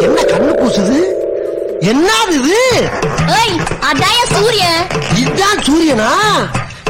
[0.00, 0.98] என்ன கண்ணு கூசுது
[1.90, 2.56] என்னது இது?
[3.38, 3.54] ஏய்
[3.88, 4.82] அதாய சூரியன்.
[5.20, 6.10] இதுதான் சூரியனா?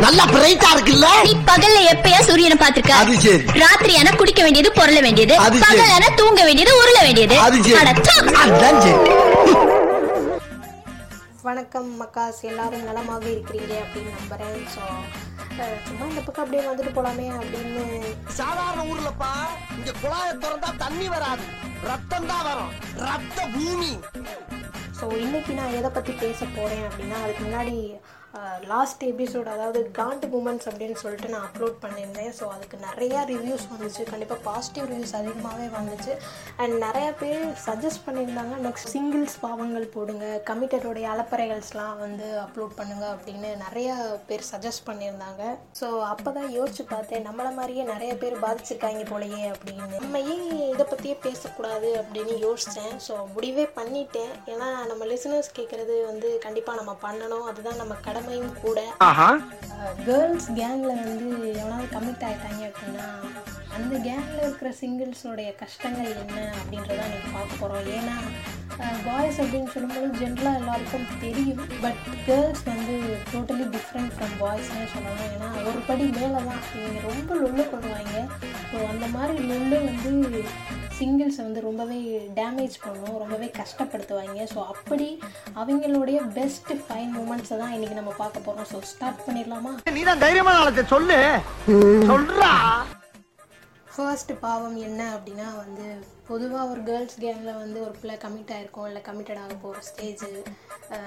[0.04, 1.08] நல்லா பிரைட்டா இருக்குல்ல?
[1.26, 3.44] நீ பகல்ல எப்பயா சூரியனை பாத்திருக்க அது சரி.
[3.62, 5.34] ராத்திரியான குடிக்க வேண்டியது பொருள வேண்டியது.
[5.46, 5.58] அது.
[5.64, 7.36] பகலான தூங்க வேண்டியது உருள வேண்டியது.
[7.38, 8.94] அதான் சரி.
[11.45, 12.40] வணக்கம் மக்காஸ்.
[12.42, 14.83] எல்லாரும் நலமாக இருக்கிறீங்க அப்படின்னு நம்புகிறேன் ஸோ
[15.88, 17.84] சும்மா இந்த பக்கம் அப்படியே வந்துட்டு போகலாமே அப்படின்னு.
[18.29, 19.33] சாதாரண ஊர்லப்பா
[19.77, 21.45] இங்க குழாய திறந்தா தண்ணி வராது.
[21.83, 22.73] ரத்தம் தான் வரும்.
[23.09, 23.92] ரத்த பூமி.
[25.01, 27.77] ஸோ இன்னைக்கு நான் எதை பற்றி பேச போகிறேன் அப்படின்னா அதுக்கு முன்னாடி
[28.72, 32.32] லாஸ்ட் எபிசோட் அதாவது காண்ட் மூமெண்ட்ஸ் அப்படின்னு சொல்லிட்டு நான் அப்லோட் பண்ணியிருந்தேன்.
[32.38, 34.02] ஸோ அதுக்கு நிறையா ரிவ்யூஸ் வந்துச்சு.
[34.10, 36.12] கண்டிப்பாக பாசிட்டிவ் ரிவ்யூஸ் அதிகமாகவே வந்துச்சு.
[36.62, 43.50] அண்ட் நிறைய பேர் சஜஸ்ட் பண்ணியிருந்தாங்க நெக்ஸ்ட் சிங்கிள்ஸ் பாவங்கள் போடுங்க கமிட்டடோடைய அலப்பறைகள்ஸ்லாம் வந்து அப்லோட் பண்ணுங்க அப்படின்னு
[43.64, 43.88] நிறைய
[44.28, 45.42] பேர் சஜஸ்ட் பண்ணியிருந்தாங்க.
[45.80, 50.00] ஸோ அப்போ தான் யோசிச்சு பார்த்தேன் நம்மளை மாதிரியே நிறைய பேர் பாதிச்சிருக்காங்க போலயே அப்படின்னு.
[50.06, 54.32] நம்ம ஏன் இதை பற்றியே பேசக்கூடாது அப்படின்னு யோசித்தேன் ஸோ முடிவே பண்ணிட்டேன்.
[54.54, 57.46] ஏன்னா நம்ம லிசனர்ஸ் கேட்குறது வந்து கண்டிப்பாக நம்ம பண்ணணும்.
[57.52, 58.80] அதுதான் நம்ம கடை கடமையும் கூட.
[60.07, 61.29] கேர்ள்ஸ் கேங்கில் வந்து
[61.60, 63.07] எவனாவது கமிட் ஆகிட்டாங்க அப்படின்னா
[63.77, 68.17] அந்த கேங்கில் இருக்கிற சிங்கிள்ஸோடைய கஷ்டங்கள் என்ன அப்படின்றத நீங்கள் பார்க்க போகிறோம் ஏன்னா
[69.07, 71.62] பாய்ஸ் அப்படின்னு சொல்லும்போது ஜென்ரலாக எல்லாருக்கும் தெரியும்.
[71.85, 72.97] பட் கேர்ள்ஸ் வந்து
[73.33, 75.33] டோட்டலி டிஃப்ரெண்ட் ஃப்ரம் பாய்ஸ்னே சொல்லலாம்.
[75.37, 78.17] ஏன்னா ஒரு படி மேலே தான் இவங்க ரொம்ப லொல்லு பண்ணுவாங்க
[78.71, 80.12] ஸோ அந்த மாதிரி லொல்லு வந்து
[81.01, 81.98] சிங்கிள்ஸை வந்து ரொம்பவே
[82.39, 84.39] டேமேஜ் பண்ணும் ரொம்பவே கஷ்டப்படுத்துவாங்க.
[84.53, 85.09] ஸோ அப்படி
[85.61, 89.75] அவங்களுடைய பெஸ்ட் ஃபைன் மூமெண்ட்ஸை தான் இன்றைக்கி நம்ம பார்க்க போகிறோம் ஸோ ஸ்டார்ட் பண்ணிடலாமா?
[89.98, 91.21] நீ தான் தைரியமான சொல்லு.
[92.12, 92.53] சொல்றா.
[93.95, 95.87] ஃபர்ஸ்ட் பாவம் என்ன அப்படின்னா வந்து
[96.28, 100.23] பொதுவாக ஒரு கேர்ள்ஸ் கேங்கில் வந்து ஒரு பிள்ளை கமிட் ஆகிருக்கும் இல்லை கமிட்டட் ஆக போகிற ஸ்டேஜ்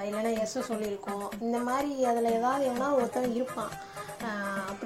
[0.08, 1.24] இல்லைன்னா எஸ்ஸை சொல்லியிருக்கோம்.
[1.44, 3.72] இந்த மாதிரி அதில் ஏதாவது எவனா ஒருத்தன் இருப்பான்.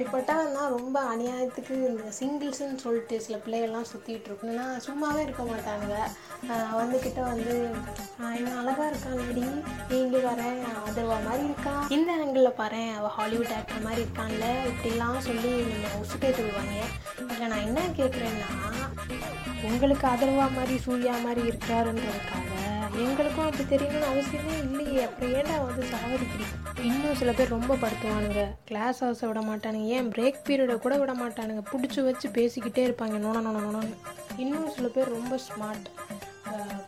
[0.00, 5.94] அப்படிப்பட்டவன் தான் ரொம்ப அநியாயத்துக்கு இந்த சிங்கிள்ஸ்ன்னு சொல்லிட்டு சில பிள்ளைகள்லாம் சுற்றிட்டு இருக்குன்னா சும்மாவே இருக்க மாட்டாங்க
[6.72, 9.42] வந்துக்கிட்ட வந்து இன்னும் இவன் அழகாக இருக்கான் லேடி
[9.98, 14.46] இங்கே வரேன் அதர்வா மாதிரி இருக்கான் இந்த ஆங்கிளில் பாரு அவள் ஹாலிவுட் ஆக்டர் மாதிரி இருக்கான்ல.
[14.70, 16.76] இப்படிலாம் சொல்லி நம்ம உசுட்டே சொல்லுவாங்க
[17.24, 18.50] இதில் நான் என்ன கேட்குறேன்னா
[19.66, 22.46] உங்களுக்கு அதர்வா மாதிரி சூர்யா மாதிரி இருக்காருன்றதுக்காக
[23.02, 25.02] எங்களுக்கும் அப்படி தெரியணும்னு அவசியமே இல்லையே.
[25.04, 26.54] அப்புறம் ஏன்டா வந்து சாவடிக்கிறீங்க?
[26.82, 28.42] இன்னும் சில பேர் ரொம்ப படுத்துவானுங்க.
[28.64, 29.86] கிளாஸ் ஹவுஸை விட மாட்டானுங்க.
[29.96, 31.62] ஏன் பிரேக் பீரியடை கூட விட மாட்டானுங்க.
[31.72, 33.16] பிடிச்சி வச்சு பேசிக்கிட்டே இருப்பாங்க.
[33.24, 33.94] நோன நோன நோனன்னு
[34.36, 35.86] இன்னும் சில பேர் ரொம்ப ஸ்மார்ட்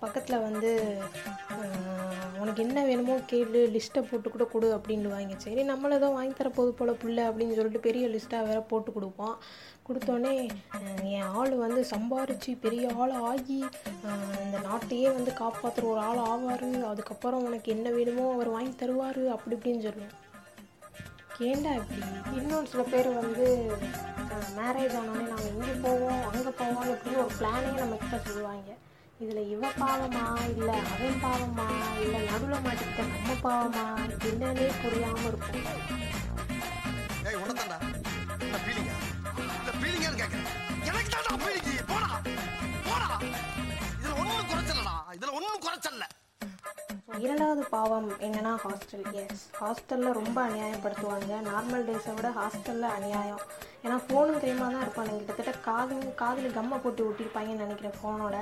[0.01, 0.71] பக்கத்தில் வந்து
[2.43, 5.35] உனக்கு என்ன வேணுமோ கேளு லிஸ்ட்டை போட்டு கூட கொடு அப்படின்னுவாங்க.
[5.45, 9.37] சரி நம்மளை ஏதோ வாங்கி தர போது போல புள்ள அப்படின்னு சொல்லிட்டு பெரிய லிஸ்ட்டாக வேற போட்டு கொடுப்போம்
[9.87, 10.33] கொடுத்தோடனே
[11.19, 13.59] என் ஆள் வந்து சம்பாரித்து பெரிய ஆள் ஆகி
[14.45, 16.67] இந்த நாட்டையே வந்து காப்பாற்றுற ஒரு ஆள் ஆவார்.
[16.91, 20.17] அதுக்கப்புறம் உனக்கு என்ன வேணுமோ அவர் வாங்கி தருவார் அப்படி இப்படின்னு சொல்லுவோம்.
[21.49, 22.01] ஏண்டா இப்படி?
[22.39, 23.47] இன்னும் சில பேர் வந்து
[24.59, 28.71] மேரேஜ் ஆனோடனே நாங்கள் இங்கே போவோம் அங்கே போவோம் இப்படின்னு ஒரு பிளானே நம்ம கிட்ட சொல்லுவாங்க.
[29.21, 30.23] இதில் இவ பாவமா?
[30.51, 31.67] இல்லை அவன் பாவமா?
[32.03, 33.85] இல்லை நடுவில் மாட்டிக்கிட்ட நம்ம பாவமா?
[34.29, 35.67] என்னன்னே புரியாமல் இருக்கும்.
[37.27, 37.39] ஏய்
[38.45, 38.95] இந்த ஃபீலிங்கா
[39.59, 40.23] இந்த ஃபீலிங்கான்னு
[40.91, 41.70] எனக்கு ஃபீலிங்
[47.25, 51.33] இரண்டாவது பாவம் என்னன்னா ஹாஸ்டல் எஸ் ஹாஸ்டலில் ரொம்ப அநியாயப்படுத்துவாங்க.
[51.49, 53.43] நார்மல் டேஸை விட ஹாஸ்டலில் அநியாயம்.
[53.85, 55.15] ஏன்னா ஃபோனும் தெரியுமா தான் இருப்பாங்க.
[55.19, 58.39] கிட்டத்தட்ட காது காதில் கம்மை போட்டு ஒட்டியிருப்பாங்கன்னு நினைக்கிறேன் ஃபோனோட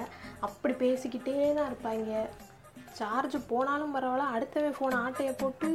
[0.49, 2.21] அப்படி பேசிக்கிட்டே தான் இருப்பாங்க.
[2.99, 5.69] சார்ஜ் போனாலும் பரவாயில்ல அடுத்தவே ஃபோனை ஆட்டையை போட்டு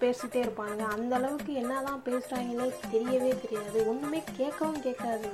[0.02, 3.78] பேசிட்டே இருப்பானுங்க அந்த அளவுக்கு என்ன தான் பேசுகிறாங்கன்னே தெரியவே தெரியாது.
[3.90, 5.30] ஒன்றுமே கேட்கவும் கேட்காது.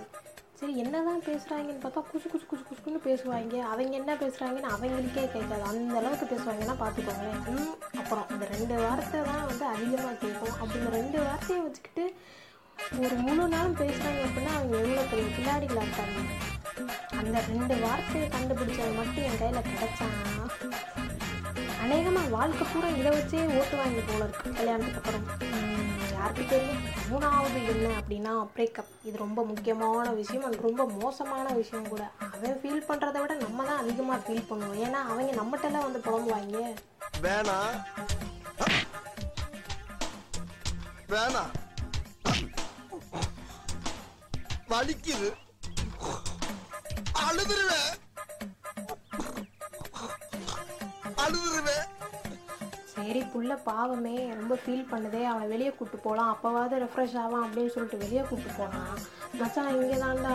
[0.59, 3.55] சரி என்னதான் பேசுகிறாங்கன்னு பார்த்தா குசு குசு குசு குசுக்குன்னு பேசுவாங்க.
[3.73, 5.65] அவங்க என்ன பேசுகிறாங்கன்னு அவங்களுக்கே கேட்காது.
[5.71, 7.73] அந்த அளவுக்கு பேசுவாங்கன்னா பார்த்துக்கோங்களேன்.
[8.01, 10.55] அப்புறம் இந்த ரெண்டு வார்த்தை தான் வந்து அதிகமாக கேட்கும்.
[10.61, 12.05] அப்படி இந்த ரெண்டு வார்த்தையை வச்சுக்கிட்டு
[13.05, 16.21] ஒரு முழு நாளும் பேசுகிறாங்க அப்படின்னா அவங்க எவ்வளோ பெரிய கில்லாடிகளாக இருக்காங்க?
[17.21, 20.23] அந்த ரெண்டு வார்த்தையை கண்டுபிடிச்சது மட்டும் என் கையில் கிடைச்சானா
[21.85, 24.57] அநேகமாக வாழ்க்கை பூரா இதை வச்சே ஓட்டு வாங்கி போல இருக்கு.
[24.61, 25.27] கல்யாணத்துக்கு அப்புறம்.
[26.25, 30.45] உம், மூணாவது என்ன அப்படின்னா பிரேக்கப் இது ரொம்ப முக்கியமான விஷயம்.
[30.45, 32.11] அண்ட் ரொம்ப மோசமான விஷயம் கூட.
[32.33, 34.81] அவன் ஃபீல் பண்ணுறதை விட நம்ம தான் அதிகமாக ஃபீல் பண்ணுவோம்.
[34.87, 36.63] ஏன்னா அவங்க நம்மகிட்டலாம் வந்து புலம்புவாங்க
[37.23, 37.59] வேணா.
[41.09, 41.53] வேணாம்
[44.73, 45.29] வலிக்குது.
[47.25, 47.93] அழுதுருவேன்.
[53.05, 55.21] சரி புள்ள பாவமே ரொம்ப ஃபீல் பண்ணுதே.
[55.31, 58.95] அவனை வெளியே கூப்பிட்டு போகலாம் அப்போவாவது ரெஃப்ரெஷ் ஆவான் அப்படின்னு சொல்லிட்டு வெளியே கூப்பிட்டு போனான்
[59.41, 60.35] மச்சான் இங்கே தாண்டா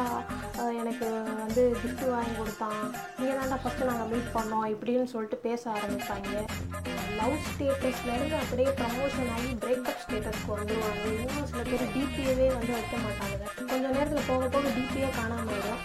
[0.82, 1.08] எனக்கு
[1.44, 2.84] வந்து கிஃப்ட் வாங்கி கொடுத்தான்.
[3.20, 6.36] இங்கே தாண்டா ஃபஸ்ட்டு நாங்கள் மீட் பண்ணோம் இப்படின்னு சொல்லிட்டு பேச ஆரம்பிப்பாங்க.
[7.20, 11.08] லவ் ஸ்டேட்டஸ்லேருந்து அப்படியே ப்ரமோஷன் ஆகி பிரேக்கப் ஸ்டேட்டஸ்க்கு வந்துருவாங்க.
[11.16, 13.42] இன்னும் சில பேர் டிபிஏவே வந்து வைக்க மாட்டாங்க.
[13.72, 15.84] கொஞ்சம் நேரத்தில் போக போக டிபியே காணாமல் வரும்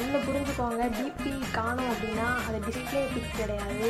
[0.00, 3.88] ஒன்று புரிஞ்சுக்கோங்க டிபி காணோம் அப்படின்னா அது டிஸ்பிளே பிக் கிடையாது.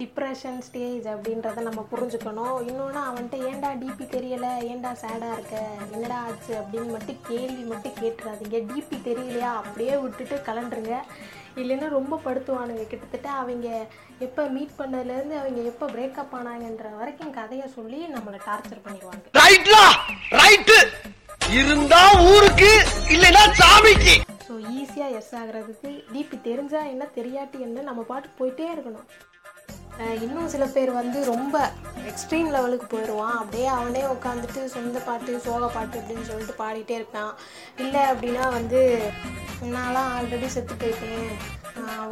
[0.00, 2.56] டிப்ரெஷன் ஸ்டேஜ் அப்படின்றத நம்ம புரிஞ்சுக்கணும்.
[2.68, 4.52] இன்னொன்று அவன்கிட்ட ஏன்டா டிபி தெரியலை?
[4.70, 5.56] ஏன்டா சேடாக இருக்க?
[5.94, 6.52] என்னடா ஆச்சு?
[6.60, 8.60] அப்படின்னு மட்டும் கேள்வி மட்டும் கேட்டுறாதீங்க.
[8.70, 9.50] டிபி தெரியலையா?
[9.60, 10.96] அப்படியே விட்டுட்டு கலண்டுருங்க
[11.60, 12.84] இல்லைன்னா ரொம்ப படுத்துவானுங்க.
[12.90, 13.68] கிட்டத்தட்ட அவங்க
[14.26, 19.24] எப்போ மீட் பண்ணதுலேருந்து அவங்க எப்போ பிரேக்கப் ஆனாங்கன்ற வரைக்கும் கதையை சொல்லி நம்மளை டார்ச்சர் பண்ணிடுவாங்க.
[19.42, 19.84] ரைட்லா
[20.40, 20.78] ரைட்டு
[21.60, 22.02] இருந்தா
[22.32, 22.72] ஊருக்கு
[23.14, 24.14] இல்லைன்னா சாமிக்கு.
[24.46, 29.08] ஸோ ஈஸியாக எஸ் ஆகுறதுக்கு டிபி தெரிஞ்சா என்ன தெரியாட்டி என்ன நம்ம பாட்டு போயிட்டே இருக்கணும்.
[29.98, 31.72] இன்னும் சில பேர் வந்து ரொம்ப
[32.06, 37.32] எக்ஸ்ட்ரீம் லெவலுக்கு போயிடுவான் அப்படியே அவனே உட்காந்துட்டு சொந்த பாட்டு சோக பாட்டு அப்படின்னு சொல்லிட்டு பாடிட்டே இருப்பான்
[37.76, 39.02] இல்லை அப்படின்னா வந்து
[39.64, 41.59] நான்லாம் ஆல்ரெடி செத்து போயிட்டேன்.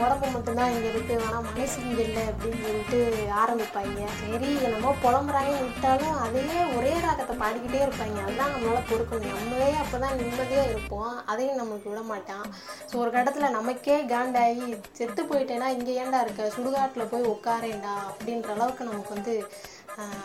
[0.02, 2.98] உடம்பு மட்டும்தான் இங்கே இருக்குது ஆனால் மனசு இங்கே இல்லை அப்படின்னு சொல்லிட்டு
[3.42, 4.00] ஆரம்பிப்பாங்க.
[4.22, 8.18] சரி என்னமோ புலம்புறாங்க விட்டாலும் அதையே ஒரே ராகத்தை பாடிக்கிட்டே இருப்பாங்க.
[8.26, 9.34] அதுதான் நம்மளால பொறுக்கணும்.
[9.38, 11.14] நம்மளே அப்போ தான் நிம்மதியாக இருப்போம்.
[11.32, 12.46] அதையும் நம்மளுக்கு விட மாட்டான்.
[12.90, 14.68] ஸோ ஒரு கட்டத்தில் நமக்கே காண்டாகி
[15.00, 16.52] செத்து போயிட்டேன்னா இங்கே ஏன்டா இருக்க?
[16.58, 19.34] சுடுகாட்டில் போய் உட்காரேன்டா அப்படின்ற அளவுக்கு நமக்கு வந்து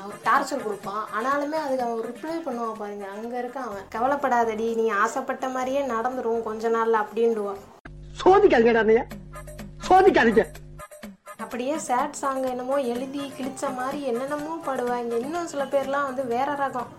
[0.07, 1.03] ஒரு டார்ச்சர் கொடுப்பான்.
[1.17, 3.05] ஆனாலுமே அதுக்கு அவன் ரிப்ளை பண்ணுவான் பாருங்க.
[3.15, 3.85] அங்கே இருக்க அவன்.
[3.95, 4.67] கவலைப்படாதடி.
[4.79, 7.61] நீ ஆசைப்பட்ட மாதிரியே நடந்துடும் கொஞ்ச நாள்ல அப்படின்டுவான்.
[8.21, 9.03] சோதிக்காதீங்க
[9.93, 10.43] சோதிக்காதீங்க.
[11.43, 15.17] அப்படியே சேட் சாங் என்னமோ எழுதி கிழிச்ச மாதிரி என்னென்னமோ பாடுவாங்க.
[15.25, 16.91] இன்னும் சில பேர்லாம் வந்து வேற ரகம்.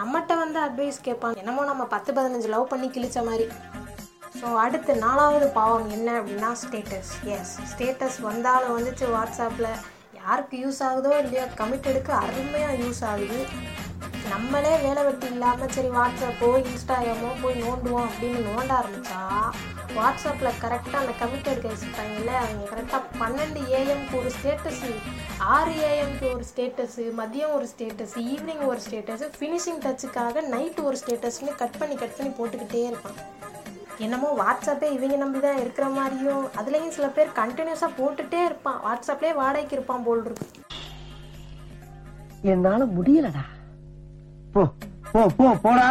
[0.00, 1.40] நம்மகிட்ட வந்து அட்வைஸ் கேட்பாங்க.
[1.42, 3.46] என்னமோ நம்ம பத்து பதினஞ்சு லவ் பண்ணி கிழிச்ச மாதிரி.
[4.38, 9.70] ஸோ அடுத்து நாலாவது பாவம் என்ன அப்படின்னா ஸ்டேட்டஸ் எஸ் ஸ்டேட்டஸ் வந்தாலும் வந்துச்சு வாட்ஸ்அப்பில்
[10.20, 13.40] யாருக்கு யூஸ் ஆகுதோ இல்லையோ கமிட்டடுக்கு அருமையாக யூஸ் ஆகுது.
[14.32, 19.22] நம்மளே வேலை வெட்டி இல்லாமல் சரி வாட்ஸ்அப்போ இன்ஸ்டாகிராமோ போய் நோண்டுவோம் அப்படின்னு நோண்ட ஆரம்பித்தா
[19.96, 24.90] வாட்ஸ்அப்பில் கரெக்டாக அந்த கமிட்டட் கைஸ் இருப்பாங்கல்ல அவங்க கரெக்டாக பன்னெண்டு ஏஎம்க்கு ஒரு ஸ்டேட்டஸு
[25.54, 31.54] ஆறு ஏஎம்க்கு ஒரு ஸ்டேட்டஸு மதியம் ஒரு ஸ்டேட்டஸ் ஈவினிங் ஒரு ஸ்டேட்டஸ் ஃபினிஷிங் டச்சுக்காக நைட்டு ஒரு ஸ்டேட்டஸ்னு
[31.62, 33.18] கட் பண்ணி கட் பண்ணி போட்டுக்கிட்டே இருப்பான்.
[33.98, 38.80] என்னமோ வாட்ஸ்அப்பே இவங்க நம்பி தான் இருக்கிற மாதிரியும் அதுலேயும் சில பேர் கண்டினியூஸாக போட்டுட்டே இருப்பான்.
[38.86, 40.48] வாட்ஸ்அப்லேயே வாடகைக்கு இருப்பான் போல் இருக்கு.
[42.54, 43.44] என்னால முடியலடா.
[44.54, 44.62] போ
[45.36, 45.88] போ போடா.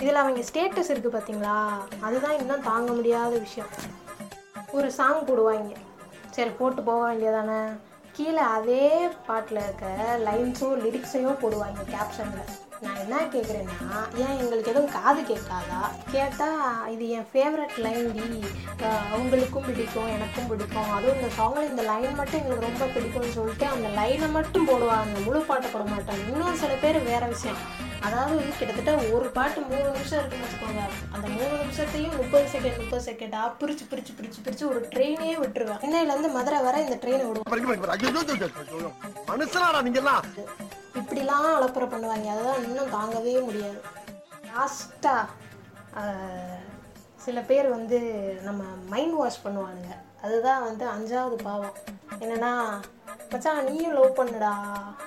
[0.00, 1.56] இதில் அவங்க ஸ்டேட்டஸ் இருக்குது பார்த்தீங்களா?
[2.00, 3.68] அதுதான் இன்னும் தாங்க முடியாத விஷயம்.
[4.70, 5.72] ஒரு சாங் போடுவாங்க.
[6.30, 7.60] சரி போட்டு போக வேண்டியதானே?
[8.12, 9.86] கீழே அதே பாட்டில் இருக்க
[10.26, 12.48] லைன்ஸும் லிரிக்ஸையும் போடுவாங்க கேப்ஷனில்
[12.82, 13.76] நான் என்ன கேட்குறேன்னா
[14.22, 15.80] ஏன் எங்களுக்கு எதுவும் காது கேட்காதா?
[16.14, 18.28] கேட்டால் இது என் ஃபேவரட் லைன் டி.
[19.14, 20.90] அவங்களுக்கும் பிடிக்கும் எனக்கும் பிடிக்கும்.
[20.96, 25.24] அதுவும் இந்த சாங்கில் இந்த லைன் மட்டும் எங்களுக்கு ரொம்ப பிடிக்கும்னு சொல்லிட்டு அந்த லைனை மட்டும் போடுவாங்க.
[25.26, 26.24] முழு பாட்டை போட மாட்டாங்க.
[26.32, 27.60] இன்னும் சில பேர் வேற விஷயம்.
[28.06, 30.82] அதாவது கிட்டத்தட்ட ஒரு பாட்டு மூணு நிமிஷம் இருக்குன்னு வச்சுக்கோங்க.
[31.14, 35.82] அந்த மூணு நிமிஷத்தையும் முப்பது செகண்ட் முப்பது செகண்டா பிரிச்சு பிரிச்சு பிரிச்சு பிரிச்சு ஒரு ட்ரெயினே விட்டுருவேன்.
[35.84, 37.50] சென்னையிலேருந்து மதுரை வரை இந்த ட்ரெயினை விடுவோம்
[39.30, 40.22] மனுஷனாடா நீங்கெல்லாம்?
[40.94, 42.28] இப்படிலாம் அலப்புற பண்ணுவாங்க.
[42.34, 43.80] அதெல்லாம் இன்னும் தாங்கவே முடியாது.
[44.54, 45.24] லாஸ்ட்டாக
[47.16, 47.98] சில பேர் வந்து
[48.42, 49.90] நம்ம மைண்ட் வாஷ் பண்ணுவானுங்க.
[50.22, 51.74] அதுதான் வந்து அஞ்சாவது பாவம்.
[52.20, 52.52] என்னென்னா
[53.30, 54.52] மச்சான் நீயும் லவ் பண்ணுடா.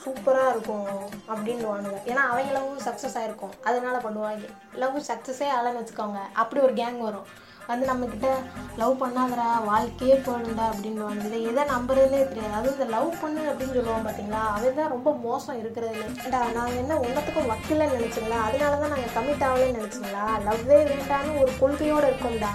[0.04, 0.89] சூப்பராக இருக்கும்.
[1.28, 1.98] அப்படின்னுவானுங்க.
[2.12, 4.50] ஏன்னா அவங்க லவ் சக்ஸஸ் ஆகிருக்கும் அதனால பண்ணுவாங்க.
[4.74, 6.19] லவ் சக்ஸஸே ஆகலைன்னு வச்சுக்கோங்க.
[6.34, 7.27] அப்படி ஒரு கேங் வரும்.
[7.69, 8.30] வந்து நம்மக்கிட்ட
[8.78, 14.08] லவ் பண்ணாதடா வாழ்க்கையே போகணுண்டா அப்படின்னு இதை எதை நம்புறதுனே தெரியாது அதுவும் இந்த லவ் பண்ணு அப்படின்னு சொல்லுவோம்
[14.08, 19.46] பார்த்தீங்களா அதுதான் ரொம்ப மோசம் இருக்கிறது ஏண்டா நாங்கள் என்ன ஒன்றத்துக்கும் வக்கில்லைன்னு நினச்சிங்களா அதனால தான் நாங்கள் கமிட்
[19.50, 22.54] ஆகலன்னு நினச்சிங்களா லவ்வே வேண்டான்னு ஒரு கொள்கையோடு இருக்கோம்டா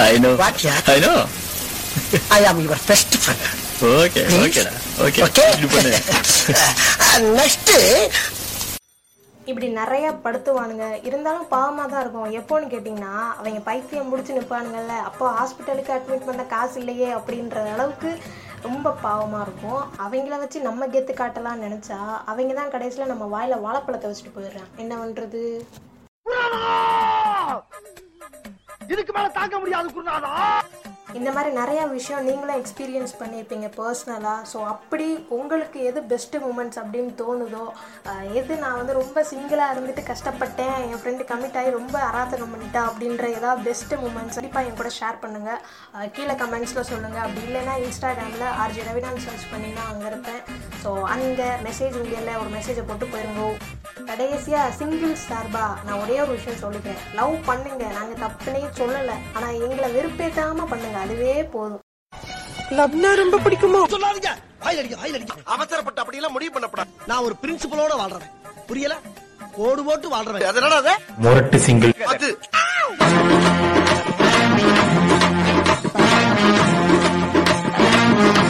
[0.00, 0.36] I know.
[0.36, 0.80] What, yeah?
[0.88, 1.16] I know.
[2.30, 3.48] I am your best friend
[3.82, 4.72] Okay, okay, டா.
[5.04, 5.22] okay.
[5.68, 5.92] பண்ணு.
[7.38, 7.70] நெக்ஸ்ட்
[9.50, 10.86] இப்படி நிறைய படுத்துவானுங்க.
[11.08, 12.34] இருந்தாலும் பாவமாக தான் இருக்கும்.
[12.40, 18.10] எப்போன்னு கேட்டிங்கன்னா அவங்க பைத்தியம் முடிச்சு நிற்பானுங்கல்ல அப்போ ஹாஸ்பிட்டலுக்கு அட்மிட் பண்ண காசு இல்லையே அப்படின்ற அளவுக்கு
[18.68, 19.82] ரொம்ப பாவமாக இருக்கும்.
[20.06, 24.92] அவங்கள வச்சு நம்ம கெத்து காட்டலாம்னு நினச்சா அவங்க தான் கடைசியில் நம்ம வாயில் வாழைப்பழத்தை வச்சுட்டு போயிடுறான் என்ன
[25.02, 25.42] பண்ணுறது
[28.92, 30.34] இதுக்கு மேல தாங்க முடியாது குருநாதா!
[31.18, 37.12] இந்த மாதிரி நிறையா விஷயம் நீங்களும் எக்ஸ்பீரியன்ஸ் பண்ணியிருப்பீங்க பர்சனலாக ஸோ அப்படி உங்களுக்கு எது பெஸ்ட்டு மூமெண்ட்ஸ் அப்படின்னு
[37.22, 37.64] தோணுதோ
[38.40, 43.26] எது நான் வந்து ரொம்ப சிங்கிளாக இருந்துட்டு கஷ்டப்பட்டேன் என் ஃப்ரெண்டு கமிட் ஆகி ரொம்ப அராத்தகம் பண்ணிட்டா அப்படின்ற
[43.38, 45.60] ஏதாவது பெஸ்ட்டு மூமெண்ட்ஸ் கண்டிப்பாக என் கூட ஷேர் பண்ணுங்கள்
[46.16, 49.48] கீழே கமெண்ட்ஸில் சொல்லுங்கள் அப்படி இல்லைன்னா இன்ஸ்டாகிராமில் ஆர்ஜி ரவிடான் சர்ச்
[49.78, 50.42] நான் அங்கே இருப்பேன்.
[50.84, 53.44] ஸோ அங்கே மெசேஜ் உங்களில் ஒரு மெசேஜை போட்டு போயிருங்க.
[54.08, 57.84] கடைசியாக சிங்கிள் சார்பாக நான் ஒரே ஒரு விஷயம் சொல்லிக்கிறேன் லவ் பண்ணுங்க.
[57.98, 59.16] நாங்கள் தப்புனே சொல்லலை.
[59.36, 60.98] ஆனால் எங்களை வெறுப்பேற்றாமல் பண்ணுங்க.
[60.98, 61.82] அதுவே போதும்.
[63.94, 64.32] சொல்லாதீங்க.
[64.62, 66.92] வாயில் அடிக்க வாயில் அடிக்க அவசரப்பட்டு அப்படி எல்லாம் முடிவு பண்ணப்படாது.
[67.10, 68.30] நான் ஒரு பிரின்சிபலோட வாழ்றேன்
[68.70, 68.96] புரியல?
[69.56, 72.30] கோடு போட்டு வாழ்றேன் அதனால முரட்டு சிங்கிள் அது.